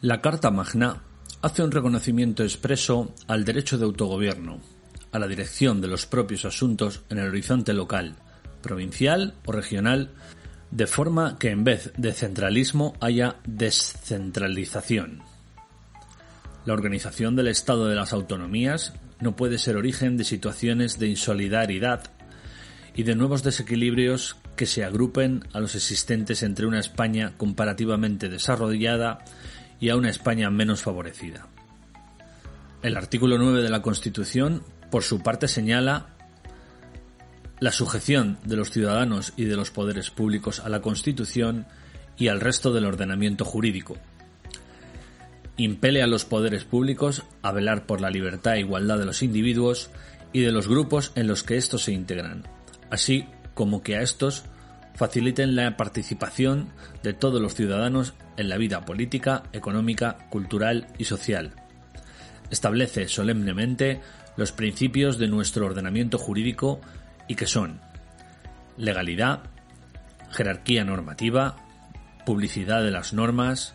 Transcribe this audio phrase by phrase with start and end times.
[0.00, 1.02] La Carta Magna
[1.42, 4.60] hace un reconocimiento expreso al derecho de autogobierno,
[5.10, 8.14] a la dirección de los propios asuntos en el horizonte local,
[8.62, 10.12] provincial o regional,
[10.70, 15.22] de forma que en vez de centralismo haya descentralización.
[16.64, 22.04] La organización del Estado de las autonomías no puede ser origen de situaciones de insolidaridad
[22.94, 29.24] y de nuevos desequilibrios que se agrupen a los existentes entre una España comparativamente desarrollada
[29.80, 31.46] y a una España menos favorecida.
[32.82, 36.14] El artículo 9 de la Constitución, por su parte, señala
[37.60, 41.66] la sujeción de los ciudadanos y de los poderes públicos a la Constitución
[42.16, 43.96] y al resto del ordenamiento jurídico.
[45.56, 49.90] Impele a los poderes públicos a velar por la libertad e igualdad de los individuos
[50.32, 52.44] y de los grupos en los que estos se integran,
[52.90, 54.44] así como que a estos
[54.98, 56.70] faciliten la participación
[57.04, 61.52] de todos los ciudadanos en la vida política, económica, cultural y social.
[62.50, 64.00] Establece solemnemente
[64.36, 66.80] los principios de nuestro ordenamiento jurídico
[67.28, 67.80] y que son
[68.76, 69.44] legalidad,
[70.32, 71.56] jerarquía normativa,
[72.26, 73.74] publicidad de las normas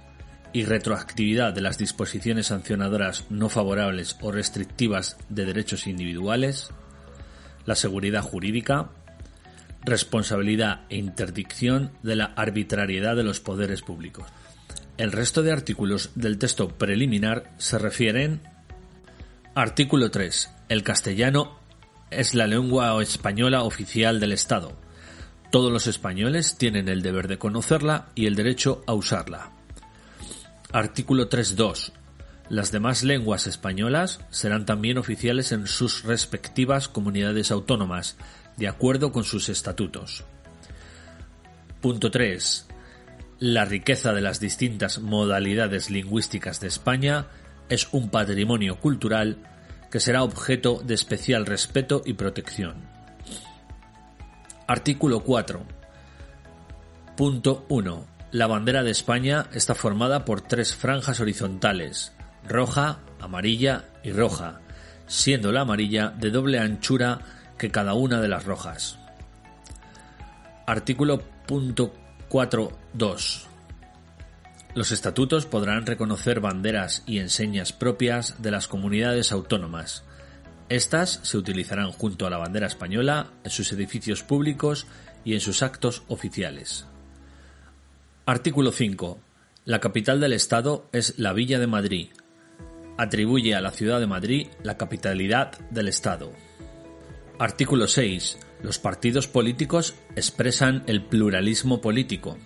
[0.51, 6.71] y retroactividad de las disposiciones sancionadoras no favorables o restrictivas de derechos individuales,
[7.65, 8.89] la seguridad jurídica,
[9.85, 14.25] responsabilidad e interdicción de la arbitrariedad de los poderes públicos.
[14.97, 18.41] El resto de artículos del texto preliminar se refieren
[19.55, 20.49] Artículo 3.
[20.69, 21.59] El castellano
[22.09, 24.73] es la lengua española oficial del Estado.
[25.51, 29.51] Todos los españoles tienen el deber de conocerla y el derecho a usarla.
[30.71, 31.91] Artículo 3.2.
[32.49, 38.17] Las demás lenguas españolas serán también oficiales en sus respectivas comunidades autónomas,
[38.57, 40.23] de acuerdo con sus estatutos.
[41.81, 42.67] Punto 3.
[43.39, 47.27] La riqueza de las distintas modalidades lingüísticas de España
[47.69, 49.37] es un patrimonio cultural
[49.91, 52.75] que será objeto de especial respeto y protección.
[54.67, 55.61] Artículo 4.
[57.17, 58.07] Punto 1.
[58.31, 62.13] La bandera de España está formada por tres franjas horizontales,
[62.47, 64.61] roja, amarilla y roja,
[65.05, 67.19] siendo la amarilla de doble anchura
[67.57, 68.97] que cada una de las rojas.
[70.65, 71.93] Artículo punto
[72.29, 73.47] 4.2.
[74.75, 80.03] Los estatutos podrán reconocer banderas y enseñas propias de las comunidades autónomas.
[80.69, 84.87] Estas se utilizarán junto a la bandera española en sus edificios públicos
[85.23, 86.87] y en sus actos oficiales.
[88.25, 89.19] Artículo 5.
[89.65, 92.09] La capital del Estado es la Villa de Madrid.
[92.97, 96.31] Atribuye a la ciudad de Madrid la capitalidad del Estado.
[97.39, 98.37] Artículo 6.
[98.61, 102.37] Los partidos políticos expresan el pluralismo político.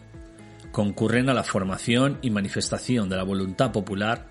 [0.71, 4.27] Concurren a la formación y manifestación de la voluntad popular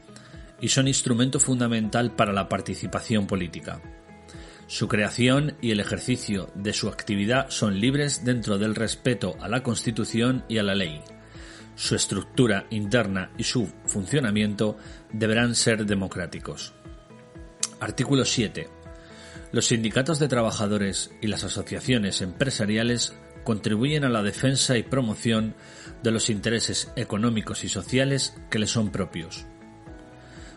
[0.60, 3.80] y son instrumento fundamental para la participación política.
[4.66, 9.62] Su creación y el ejercicio de su actividad son libres dentro del respeto a la
[9.62, 11.02] Constitución y a la ley
[11.76, 14.76] su estructura interna y su funcionamiento
[15.12, 16.72] deberán ser democráticos.
[17.78, 18.75] Artículo 7.
[19.56, 25.54] Los sindicatos de trabajadores y las asociaciones empresariales contribuyen a la defensa y promoción
[26.02, 29.46] de los intereses económicos y sociales que les son propios.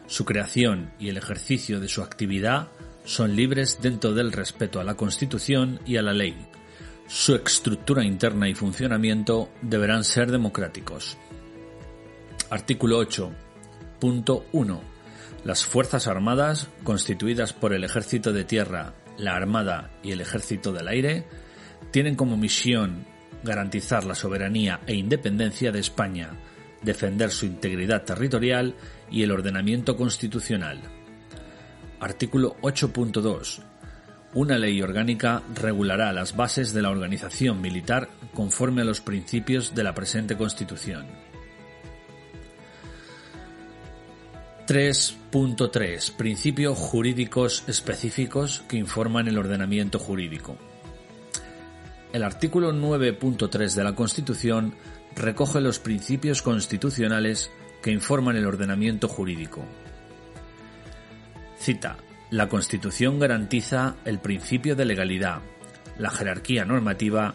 [0.08, 2.68] Su creación y el ejercicio de su actividad
[3.06, 6.36] son libres dentro del respeto a la Constitución y a la ley,
[7.08, 11.18] su estructura interna y funcionamiento deberán ser democráticos.
[12.50, 14.89] Artículo 8.1.
[15.44, 20.88] Las Fuerzas Armadas, constituidas por el Ejército de Tierra, la Armada y el Ejército del
[20.88, 21.26] Aire,
[21.92, 23.06] tienen como misión
[23.44, 26.32] garantizar la soberanía e independencia de España,
[26.82, 28.76] defender su integridad territorial
[29.10, 30.82] y el ordenamiento constitucional.
[32.00, 33.64] Artículo 8.2
[34.36, 39.84] una ley orgánica regulará las bases de la organización militar conforme a los principios de
[39.84, 41.08] la presente Constitución.
[44.70, 46.16] 3.3.
[46.16, 50.58] Principios jurídicos específicos que informan el ordenamiento jurídico.
[52.14, 54.76] El artículo 9.3 de la Constitución
[55.16, 57.50] recoge los principios constitucionales
[57.82, 59.66] que informan el ordenamiento jurídico.
[61.58, 61.98] Cita
[62.30, 65.42] la Constitución garantiza el principio de legalidad,
[65.98, 67.34] la jerarquía normativa,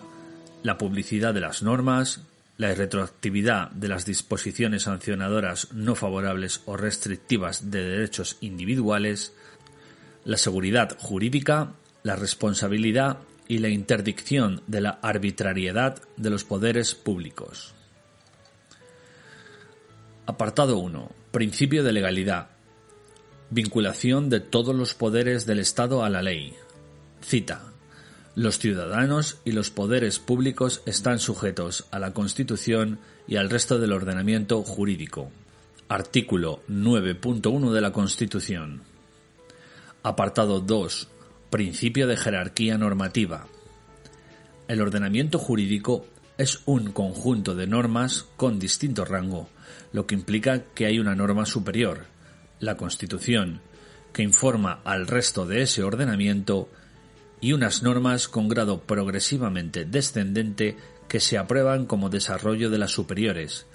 [0.63, 2.23] la publicidad de las normas,
[2.57, 9.33] la retroactividad de las disposiciones sancionadoras no favorables o restrictivas de derechos individuales,
[10.25, 11.73] la seguridad jurídica,
[12.03, 13.19] la responsabilidad
[13.49, 17.75] y la interdicción de la arbitrariedad de los poderes públicos.
[20.27, 22.51] Apartado 1 Principio de legalidad.
[23.51, 26.55] Vinculación de todos los poderes del Estado a la ley.
[27.21, 27.74] Cita.
[28.37, 32.99] Los ciudadanos y los poderes públicos están sujetos a la Constitución
[33.29, 35.31] y al resto del ordenamiento jurídico.
[35.89, 38.83] Artículo 9.1 de la Constitución.
[40.03, 41.09] Apartado 2.
[41.49, 43.47] Principio de jerarquía normativa.
[44.67, 46.05] El ordenamiento jurídico
[46.37, 49.49] es un conjunto de normas con distinto rango,
[49.93, 52.07] lo que implica que hay una norma superior,
[52.59, 53.61] la Constitución,
[54.13, 56.69] que informa al resto de ese ordenamiento
[57.45, 63.67] y unas normas con grado progresivamente descendente que se aprueban como desarrollo de las superiores,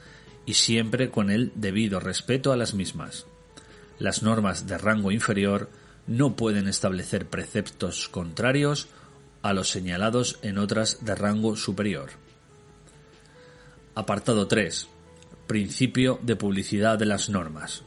[0.48, 3.28] y siempre con el debido respeto a las mismas.
[4.00, 5.70] Las normas de rango inferior
[6.08, 8.88] no pueden establecer preceptos contrarios
[9.44, 12.10] a los señalados en otras de rango superior.
[13.94, 14.88] Apartado 3.
[15.46, 17.84] Principio de publicidad de las normas.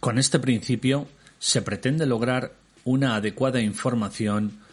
[0.00, 1.08] Con este principio
[1.38, 2.52] se pretende lograr
[2.84, 4.65] una adecuada información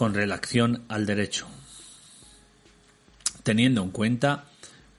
[0.00, 1.46] con relación al derecho,
[3.42, 4.46] teniendo en cuenta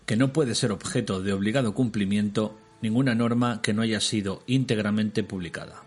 [0.06, 5.24] que no puede ser objeto de obligado cumplimiento ninguna norma que no haya sido íntegramente
[5.24, 5.82] publicada.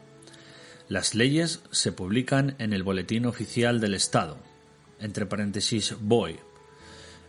[0.88, 4.37] Las leyes se publican en el Boletín Oficial del Estado,
[4.99, 6.40] entre paréntesis BOE,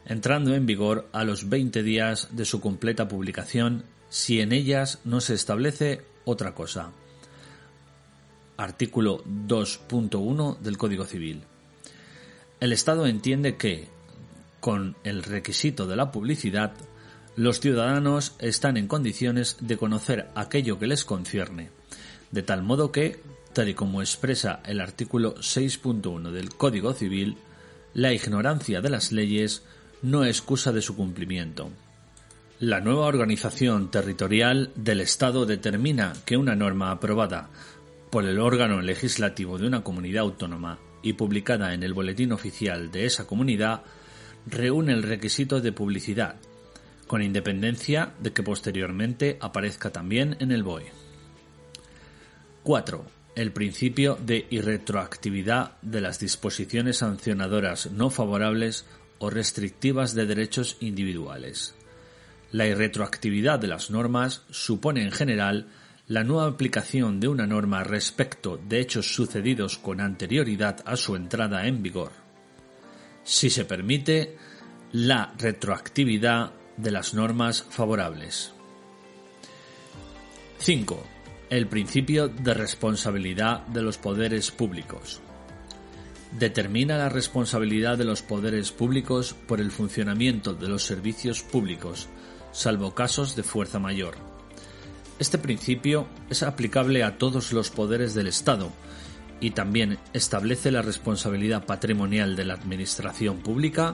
[0.08, 5.22] entrando en vigor a los 20 días de su completa publicación si en ellas no
[5.22, 6.94] se establece otra cosa.
[8.58, 11.44] Artículo 2.1 del Código Civil.
[12.60, 13.90] El Estado entiende que,
[14.60, 16.74] con el requisito de la publicidad,
[17.36, 21.70] los ciudadanos están en condiciones de conocer aquello que les concierne,
[22.32, 23.20] de tal modo que,
[23.54, 27.38] tal y como expresa el artículo 6.1 del Código Civil,
[27.94, 29.64] la ignorancia de las leyes
[30.02, 31.70] no excusa de su cumplimiento.
[32.60, 37.50] La nueva organización territorial del Estado determina que una norma aprobada
[38.10, 43.06] por el órgano legislativo de una comunidad autónoma y publicada en el boletín oficial de
[43.06, 43.84] esa comunidad
[44.48, 46.36] reúne el requisito de publicidad,
[47.06, 50.92] con independencia de que posteriormente aparezca también en el BOE.
[52.64, 53.06] 4.
[53.36, 58.86] El principio de irretroactividad de las disposiciones sancionadoras no favorables
[59.20, 61.76] o restrictivas de derechos individuales.
[62.52, 65.68] La irretroactividad de las normas supone en general
[66.08, 71.66] la nueva aplicación de una norma respecto de hechos sucedidos con anterioridad a su entrada
[71.66, 72.12] en vigor.
[73.24, 74.38] Si se permite,
[74.92, 78.54] la retroactividad de las normas favorables.
[80.60, 81.04] 5.
[81.50, 85.22] El principio de responsabilidad de los poderes públicos
[86.38, 92.10] determina la responsabilidad de los poderes públicos por el funcionamiento de los servicios públicos,
[92.52, 94.35] salvo casos de fuerza mayor.
[95.18, 98.72] Este principio es aplicable a todos los poderes del Estado
[99.40, 103.94] y también establece la responsabilidad patrimonial de la Administración pública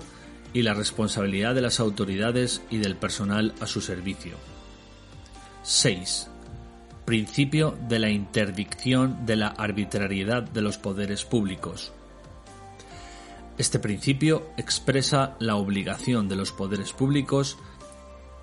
[0.54, 4.36] y la responsabilidad de las autoridades y del personal a su servicio.
[5.64, 6.28] 6.
[7.06, 11.94] Principio de la interdicción de la arbitrariedad de los poderes públicos.
[13.60, 17.58] Este principio expresa la obligación de los poderes públicos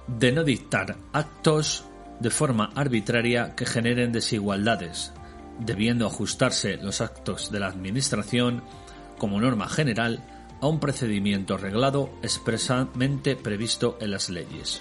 [0.06, 1.84] de no dictar actos
[2.20, 5.13] de forma arbitraria que generen desigualdades,
[5.58, 8.63] debiendo ajustarse los actos de la Administración,
[9.19, 10.25] como norma general,
[10.60, 14.81] a un procedimiento reglado expresamente previsto en las leyes.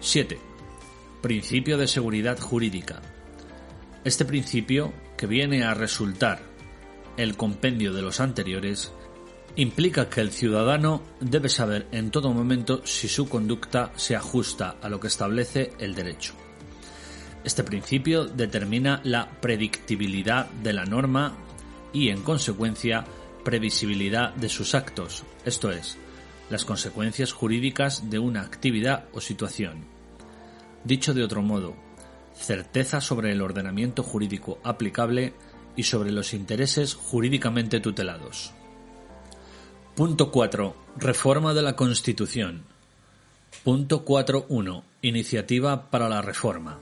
[0.00, 0.38] 7.
[1.20, 3.00] Principio de seguridad jurídica.
[4.04, 6.40] Este principio, que viene a resultar
[7.16, 8.92] el compendio de los anteriores,
[9.56, 14.88] implica que el ciudadano debe saber en todo momento si su conducta se ajusta a
[14.88, 16.34] lo que establece el derecho.
[17.44, 21.36] Este principio determina la predictibilidad de la norma
[21.92, 23.04] y, en consecuencia,
[23.44, 25.98] previsibilidad de sus actos, esto es,
[26.48, 29.84] las consecuencias jurídicas de una actividad o situación.
[30.84, 31.74] Dicho de otro modo,
[32.34, 35.34] certeza sobre el ordenamiento jurídico aplicable
[35.76, 38.52] y sobre los intereses jurídicamente tutelados.
[39.94, 40.74] Punto 4.
[40.96, 42.62] Reforma de la Constitución.
[43.62, 44.84] Punto 4.1.
[45.02, 46.78] Iniciativa para la reforma.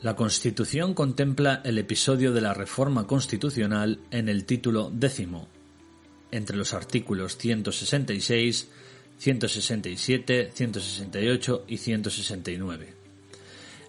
[0.00, 5.46] La Constitución contempla el episodio de la reforma constitucional en el título décimo,
[6.30, 8.70] entre los artículos 166,
[9.18, 12.94] 167, 168 y 169.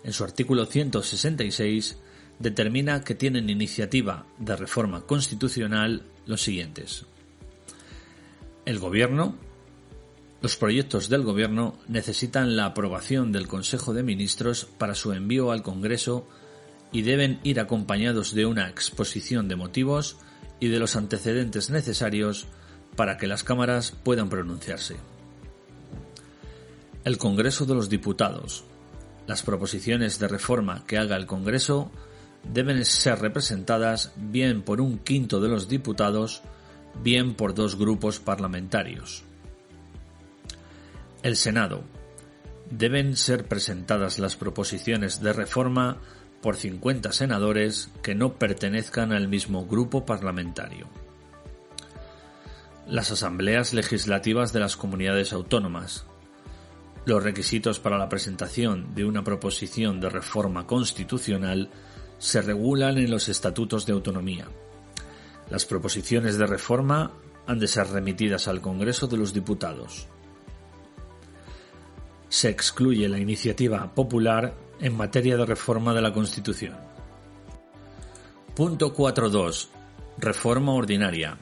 [0.03, 1.97] En su artículo 166
[2.39, 7.05] determina que tienen iniciativa de reforma constitucional los siguientes.
[8.71, 9.35] El Gobierno,
[10.41, 15.61] Los proyectos del Gobierno necesitan la aprobación del Consejo de Ministros para su envío al
[15.61, 16.25] Congreso
[16.93, 20.15] y deben ir acompañados de una exposición de motivos
[20.61, 22.47] y de los antecedentes necesarios
[22.95, 24.95] para que las cámaras puedan pronunciarse.
[27.03, 28.63] El Congreso de los Diputados.
[29.27, 31.91] Las proposiciones de reforma que haga el Congreso
[32.53, 36.41] deben ser representadas bien por un quinto de los diputados,
[37.03, 39.23] bien por dos grupos parlamentarios.
[41.23, 41.83] El Senado.
[42.69, 45.97] Deben ser presentadas las proposiciones de reforma
[46.41, 50.87] por 50 senadores que no pertenezcan al mismo grupo parlamentario.
[52.87, 56.05] Las asambleas legislativas de las comunidades autónomas.
[57.05, 61.69] Los requisitos para la presentación de una proposición de reforma constitucional
[62.17, 64.47] se regulan en los estatutos de autonomía.
[65.51, 67.11] Las proposiciones de reforma
[67.45, 70.07] han de ser remitidas al Congreso de los Diputados
[72.31, 76.77] se excluye la iniciativa popular en materia de reforma de la Constitución.
[78.55, 79.67] Punto 4.2.
[80.17, 81.37] Reforma ordinaria.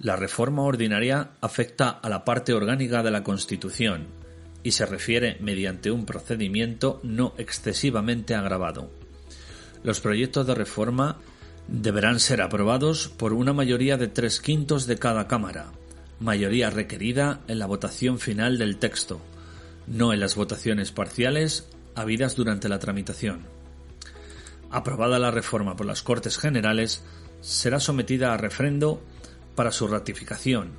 [0.00, 4.08] La reforma ordinaria afecta a la parte orgánica de la Constitución
[4.64, 8.90] y se refiere mediante un procedimiento no excesivamente agravado.
[9.84, 11.18] Los proyectos de reforma
[11.68, 15.72] deberán ser aprobados por una mayoría de tres quintos de cada Cámara,
[16.20, 19.20] mayoría requerida en la votación final del texto,
[19.86, 23.40] no en las votaciones parciales habidas durante la tramitación.
[24.70, 27.02] Aprobada la reforma por las Cortes Generales,
[27.40, 29.02] será sometida a refrendo
[29.54, 30.72] para su ratificación,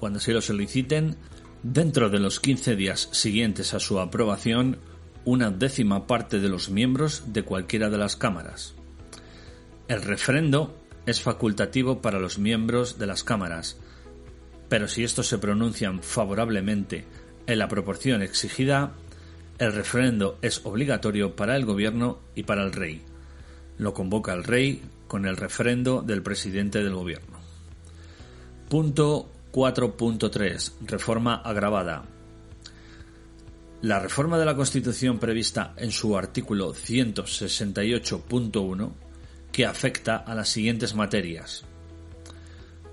[0.00, 1.16] cuando se lo soliciten,
[1.62, 4.78] dentro de los 15 días siguientes a su aprobación,
[5.24, 8.74] una décima parte de los miembros de cualquiera de las cámaras.
[9.86, 10.74] El refrendo
[11.06, 13.76] es facultativo para los miembros de las cámaras,
[14.68, 17.04] pero si estos se pronuncian favorablemente
[17.46, 18.94] en la proporción exigida,
[19.58, 23.02] el referendo es obligatorio para el gobierno y para el rey.
[23.76, 27.34] Lo convoca el rey con el referendo del presidente del gobierno.
[28.68, 30.72] Punto 4.3.
[30.86, 32.04] Reforma agravada.
[33.82, 38.92] La reforma de la Constitución prevista en su artículo 168.1,
[39.54, 41.64] que afecta a las siguientes materias.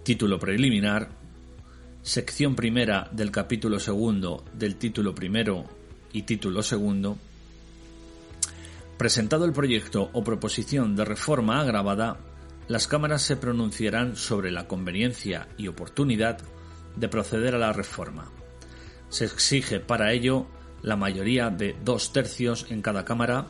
[0.04, 1.10] Título preliminar,
[2.04, 5.66] sección primera del capítulo segundo del título primero
[6.14, 7.18] y título segundo,
[8.96, 12.20] presentado el proyecto o proposición de reforma agravada,
[12.68, 16.38] las cámaras se pronunciarán sobre la conveniencia y oportunidad
[16.96, 18.30] de proceder a la reforma.
[19.10, 20.46] Se exige para ello
[20.84, 23.48] la mayoría de dos tercios en cada cámara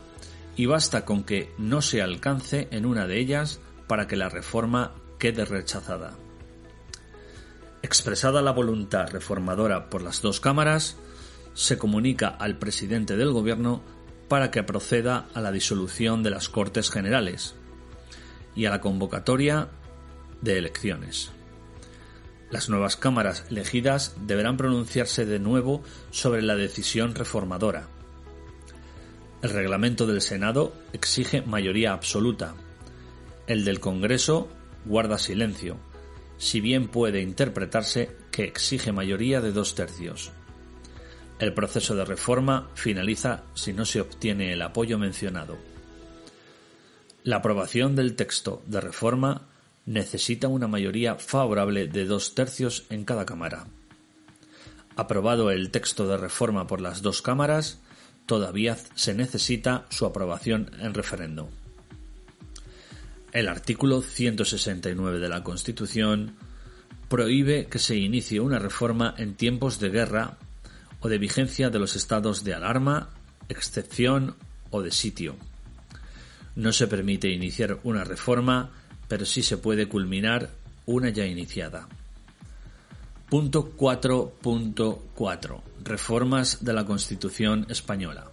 [0.61, 4.93] y basta con que no se alcance en una de ellas para que la reforma
[5.17, 6.13] quede rechazada.
[7.81, 10.97] Expresada la voluntad reformadora por las dos cámaras,
[11.55, 13.81] se comunica al presidente del Gobierno
[14.27, 17.55] para que proceda a la disolución de las Cortes Generales
[18.55, 19.69] y a la convocatoria
[20.41, 21.31] de elecciones.
[22.51, 27.87] Las nuevas cámaras elegidas deberán pronunciarse de nuevo sobre la decisión reformadora.
[29.41, 32.55] El reglamento del Senado exige mayoría absoluta.
[33.47, 34.49] El del Congreso
[34.85, 35.77] guarda silencio
[36.41, 40.31] si bien puede interpretarse que exige mayoría de dos tercios.
[41.37, 45.59] El proceso de reforma finaliza si no se obtiene el apoyo mencionado.
[47.23, 49.49] La aprobación del texto de reforma
[49.85, 53.67] necesita una mayoría favorable de dos tercios en cada Cámara.
[54.95, 57.79] Aprobado el texto de reforma por las dos cámaras,
[58.31, 61.49] todavía se necesita su aprobación en referendo.
[63.33, 66.37] El artículo 169 de la Constitución
[67.09, 70.37] prohíbe que se inicie una reforma en tiempos de guerra
[71.01, 73.09] o de vigencia de los estados de alarma,
[73.49, 74.37] excepción
[74.69, 75.35] o de sitio.
[76.55, 78.71] No se permite iniciar una reforma,
[79.09, 80.51] pero sí se puede culminar
[80.85, 81.89] una ya iniciada.
[83.31, 85.61] Punto 4.4.
[85.85, 88.29] Reformas de la Constitución española.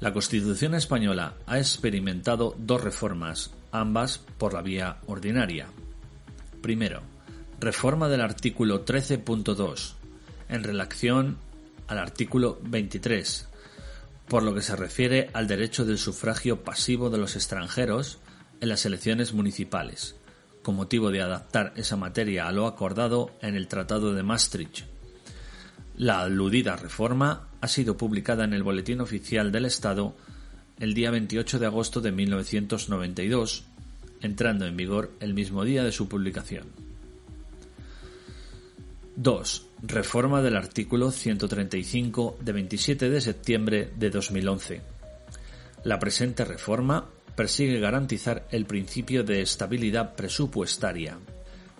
[0.00, 5.66] La Constitución española ha experimentado dos reformas, ambas por la vía ordinaria.
[6.62, 7.02] Primero,
[7.60, 9.92] reforma del artículo 13.2
[10.48, 11.36] en relación
[11.88, 13.48] al artículo 23,
[14.28, 18.16] por lo que se refiere al derecho del sufragio pasivo de los extranjeros
[18.62, 20.16] en las elecciones municipales,
[20.68, 24.84] con motivo de adaptar esa materia a lo acordado en el Tratado de Maastricht.
[25.96, 30.14] La aludida reforma ha sido publicada en el Boletín Oficial del Estado
[30.78, 33.64] el día 28 de agosto de 1992,
[34.20, 36.66] entrando en vigor el mismo día de su publicación.
[39.16, 39.66] 2.
[39.84, 44.82] Reforma del artículo 135 de 27 de septiembre de 2011.
[45.84, 47.06] La presente reforma
[47.38, 51.20] persigue garantizar el principio de estabilidad presupuestaria,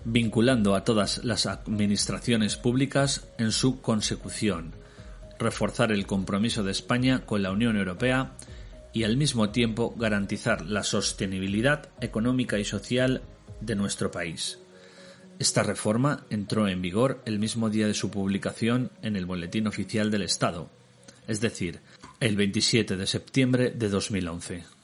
[0.05, 4.71] vinculando a todas las administraciones públicas en su consecución,
[5.37, 8.37] reforzar el compromiso de España con la Unión Europea
[8.93, 13.23] y al mismo tiempo garantizar la sostenibilidad económica y social
[13.61, 14.61] de nuestro país.
[15.41, 20.13] Esta reforma entró en vigor el mismo día de su publicación en el Boletín Oficial
[20.13, 20.71] del Estado,
[21.27, 21.81] es decir,
[22.21, 24.78] el 27 de septiembre de 2011.